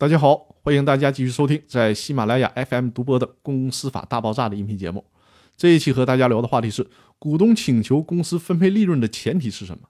[0.00, 5.04] 大家好，欢迎大家继续收听在喜马拉雅 FM 独播的《公司法大爆炸》的音频节目。
[5.58, 6.86] 这一期和大家聊的话题是：
[7.18, 9.88] 股东请求公司分配利润的前提是什么？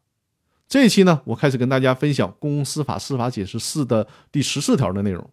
[0.68, 5.30] 这一期呢，我开始跟大家分享《公司法司法解释四》的第十四条的内容。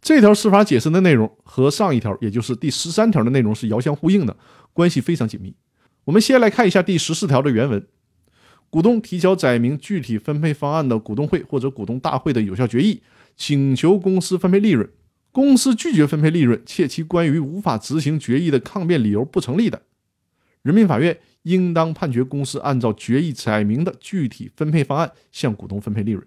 [0.00, 4.36] 这条司法解释的内容和上一条，也就是第十三条的内容是遥相呼应的，
[4.72, 5.52] 关系非常紧密。
[6.04, 7.84] 我们先来看一下第十四条的原文：
[8.70, 13.02] 股东提交载明具体分配方案的股东会或者股东大会的有效决议。
[13.38, 14.88] 请求公司分配利润，
[15.30, 19.82] 公司拒绝分配利润，且其关于无法执行决议的抗辩理由不成立的，
[20.62, 26.26] 人民法院应当判决公司按照决议载明的具体分配方案向股东分配利润。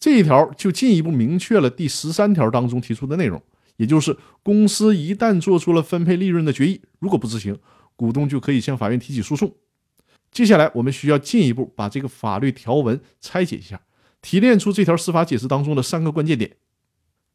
[0.00, 3.42] 这一条就进一步明确了第十三条当中提出的内容，
[3.76, 7.54] 也就是公司一旦做出了分配利润的决议，如果不执行，
[7.96, 9.54] 股东就可以向法院提起诉讼。
[10.34, 13.80] 接下来我们需要进一步把这个法律条文拆解一下。
[14.20, 16.56] 提炼出这条司法解释当中的三个关键点。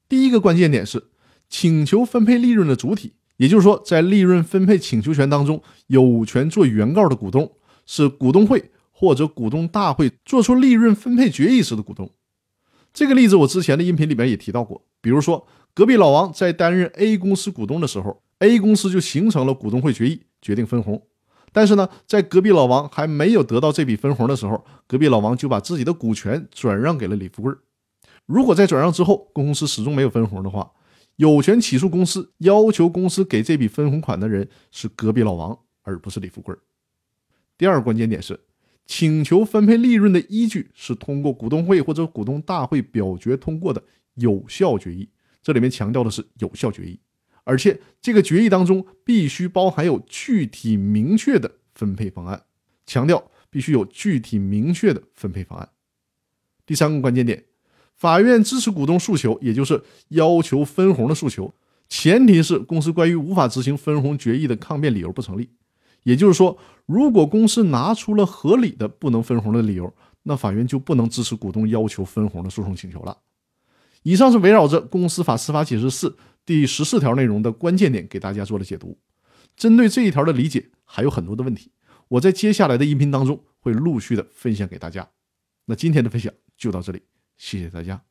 [0.08, 1.09] 第一个关键点是，
[1.48, 7.52] 请求分配利润的主体，也就是说，在利润分配请求权当中有权做原告的股东
[7.86, 12.09] 是股东会或者股东大会做出利润分配决议时的股东。
[12.91, 21.03] 这个例子我之前的音频里面也提到过，比如说隔壁老王在担任 A 公司股东的时候，A 公司就形成了股东会决议，决定分红。
[21.52, 27.53] 但是呢，在隔壁老王还没有得到这笔分红的时候，隔壁老王就把自己的股权转让给了李富贵。
[28.25, 30.72] 如果在转让之后，公司始终没有分红的话，
[31.16, 36.56] 有权起诉公司，要求公司给这笔分红款的人是隔壁老王，而不是李富贵。
[37.58, 38.39] 第二个关键点是，
[38.86, 45.09] 请求分配利润的依据是通过股东会或者股东大会表决通过的有效决议，
[45.41, 47.00] 这里面强调的是有效决议。
[47.50, 52.44] 而且这个决议当中必须包含有具体明确的分配方案，
[52.86, 55.67] 强调必须有具体明确的分配方案。
[56.67, 57.45] 第三个关键点，
[57.95, 61.52] 法院支持股东诉求，也就是要求分红的诉求，
[61.88, 65.50] 前提是公司关于无法执行分红决议的抗辩理由不成立。
[66.03, 69.91] 也就是说，如果公司拿出了合理的不能分红的理由，
[70.22, 73.18] 那法院就不能支持股东要求分红的诉讼请求了。
[74.03, 76.16] 以上是围绕着公司法司法解释四。
[76.49, 78.97] 第十四条内容的关键点给大家做了解读，
[79.55, 81.71] 针对这一条的理解还有很多的问题，
[82.07, 85.07] 我在接下来的音频当中会陆续的分享给大家。
[85.65, 87.03] 那今天的分享就到这里，
[87.37, 88.09] 谢谢大家。